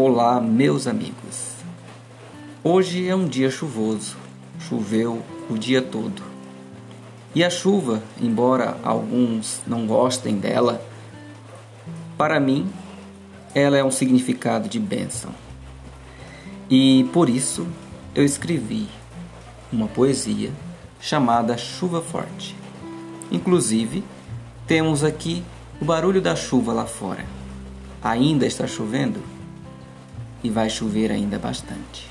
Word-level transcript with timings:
Olá, 0.00 0.40
meus 0.40 0.86
amigos. 0.86 1.54
Hoje 2.62 3.08
é 3.08 3.16
um 3.16 3.26
dia 3.26 3.50
chuvoso. 3.50 4.16
Choveu 4.60 5.24
o 5.50 5.58
dia 5.58 5.82
todo. 5.82 6.22
E 7.34 7.42
a 7.42 7.50
chuva, 7.50 8.00
embora 8.20 8.78
alguns 8.84 9.60
não 9.66 9.88
gostem 9.88 10.36
dela, 10.36 10.80
para 12.16 12.38
mim 12.38 12.70
ela 13.52 13.76
é 13.76 13.82
um 13.82 13.90
significado 13.90 14.68
de 14.68 14.78
bênção. 14.78 15.32
E 16.70 17.10
por 17.12 17.28
isso 17.28 17.66
eu 18.14 18.24
escrevi 18.24 18.86
uma 19.72 19.88
poesia 19.88 20.52
chamada 21.00 21.58
Chuva 21.58 22.00
Forte. 22.00 22.54
Inclusive, 23.32 24.04
temos 24.64 25.02
aqui 25.02 25.42
o 25.80 25.84
barulho 25.84 26.22
da 26.22 26.36
chuva 26.36 26.72
lá 26.72 26.86
fora. 26.86 27.26
Ainda 28.00 28.46
está 28.46 28.64
chovendo? 28.64 29.37
E 30.42 30.50
vai 30.50 30.70
chover 30.70 31.10
ainda 31.10 31.38
bastante. 31.38 32.10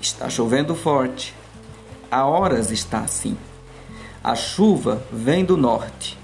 Está 0.00 0.28
chovendo 0.28 0.74
forte. 0.74 1.34
Há 2.10 2.26
horas 2.26 2.70
está 2.70 3.00
assim. 3.00 3.36
A 4.22 4.34
chuva 4.34 5.02
vem 5.12 5.44
do 5.44 5.56
norte, 5.56 6.18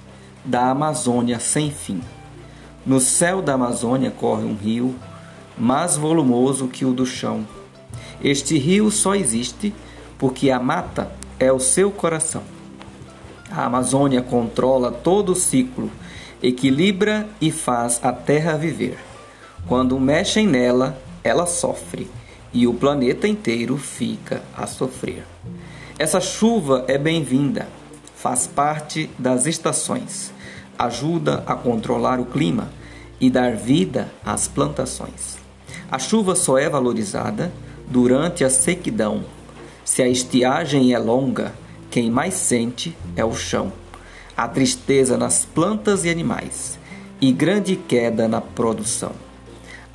da 0.44 0.70
Amazônia 0.70 1.38
sem 1.40 1.70
fim. 1.70 2.00
No 2.84 3.00
céu 3.00 3.42
da 3.42 3.54
Amazônia 3.54 4.10
corre 4.10 4.44
um 4.44 4.54
rio 4.54 4.94
mais 5.56 5.96
volumoso 5.96 6.68
que 6.68 6.84
o 6.84 6.92
do 6.92 7.04
chão. 7.04 7.46
Este 8.22 8.58
rio 8.58 8.90
só 8.90 9.14
existe 9.14 9.74
porque 10.18 10.50
a 10.50 10.60
mata 10.60 11.10
é 11.38 11.52
o 11.52 11.60
seu 11.60 11.90
coração. 11.90 12.42
A 13.50 13.64
Amazônia 13.64 14.22
controla 14.22 14.92
todo 14.92 15.32
o 15.32 15.36
ciclo, 15.36 15.90
equilibra 16.42 17.28
e 17.40 17.50
faz 17.50 18.00
a 18.02 18.12
terra 18.12 18.56
viver. 18.56 19.07
Quando 19.68 20.00
mexem 20.00 20.46
nela, 20.46 20.98
ela 21.22 21.44
sofre 21.44 22.10
e 22.54 22.66
o 22.66 22.72
planeta 22.72 23.28
inteiro 23.28 23.76
fica 23.76 24.42
a 24.56 24.66
sofrer. 24.66 25.22
Essa 25.98 26.22
chuva 26.22 26.86
é 26.88 26.96
bem-vinda, 26.96 27.68
faz 28.16 28.46
parte 28.46 29.10
das 29.18 29.44
estações, 29.44 30.32
ajuda 30.78 31.44
a 31.46 31.54
controlar 31.54 32.18
o 32.18 32.24
clima 32.24 32.70
e 33.20 33.28
dar 33.28 33.56
vida 33.56 34.10
às 34.24 34.48
plantações. 34.48 35.36
A 35.90 35.98
chuva 35.98 36.34
só 36.34 36.56
é 36.56 36.66
valorizada 36.70 37.52
durante 37.86 38.44
a 38.44 38.48
sequidão. 38.48 39.22
Se 39.84 40.00
a 40.00 40.08
estiagem 40.08 40.94
é 40.94 40.98
longa, 40.98 41.52
quem 41.90 42.10
mais 42.10 42.32
sente 42.32 42.96
é 43.14 43.22
o 43.22 43.34
chão. 43.34 43.70
A 44.34 44.48
tristeza 44.48 45.18
nas 45.18 45.44
plantas 45.44 46.06
e 46.06 46.08
animais 46.08 46.78
e 47.20 47.30
grande 47.30 47.76
queda 47.76 48.26
na 48.26 48.40
produção. 48.40 49.27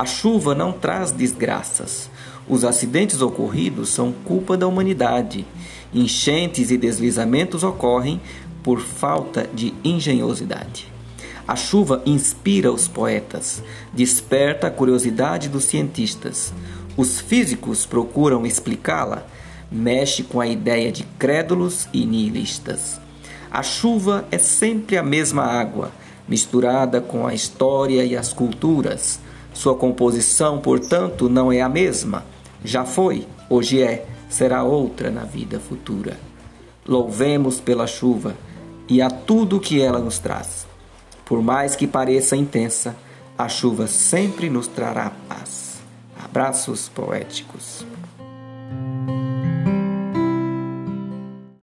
A 0.04 0.06
chuva 0.06 0.54
não 0.54 0.74
traz 0.74 1.14
desgraças. 1.14 2.10
Os 2.46 2.66
acidentes 2.66 3.22
ocorridos 3.22 3.88
são 3.88 4.12
culpa 4.12 4.58
da 4.58 4.68
humanidade. 4.68 5.48
Enchentes 5.94 6.72
e 6.72 6.78
deslizamentos 6.78 7.64
ocorrem 7.64 8.20
por 8.62 8.82
falta 8.82 9.50
de 9.54 9.74
engenhosidade. 9.82 10.92
A 11.48 11.56
chuva 11.56 12.04
inspira 12.06 12.70
os 12.70 12.86
poetas, 12.86 13.64
desperta 13.94 14.68
a 14.68 14.70
curiosidade 14.70 15.48
dos 15.48 15.64
cientistas. 15.64 16.54
Os 16.98 17.22
físicos 17.22 17.86
procuram 17.86 18.46
explicá-la, 18.46 19.26
mexe 19.72 20.22
com 20.22 20.42
a 20.42 20.48
ideia 20.48 20.92
de 20.92 21.04
crédulos 21.18 21.88
e 21.94 22.06
nihilistas. 22.06 23.00
A 23.50 23.64
chuva 23.64 24.26
é 24.30 24.38
sempre 24.38 24.98
a 24.98 25.02
mesma 25.02 25.44
água, 25.44 25.94
misturada 26.28 27.00
com 27.00 27.26
a 27.26 27.34
história 27.34 28.04
e 28.04 28.18
as 28.18 28.34
culturas. 28.34 29.22
Sua 29.54 29.76
composição, 29.76 30.60
portanto, 30.60 31.30
não 31.30 31.52
é 31.52 31.62
a 31.62 31.70
mesma. 31.70 32.26
Já 32.64 32.86
foi, 32.86 33.28
hoje 33.50 33.82
é, 33.82 34.06
será 34.30 34.64
outra 34.64 35.12
na 35.12 35.24
vida 35.24 35.60
futura. 35.60 36.18
Louvemos 36.88 37.60
pela 37.60 37.88
chuva 37.88 38.36
e 38.90 39.02
a 39.02 39.10
tudo 39.10 39.60
que 39.60 39.82
ela 39.82 40.00
nos 40.00 40.20
traz. 40.20 40.66
Por 41.26 41.42
mais 41.42 41.76
que 41.76 41.88
pareça 41.88 42.36
intensa, 42.36 42.96
a 43.38 43.48
chuva 43.48 43.88
sempre 43.88 44.50
nos 44.50 44.68
trará 44.68 45.12
paz. 45.28 45.82
Abraços 46.24 46.90
poéticos. 46.90 47.86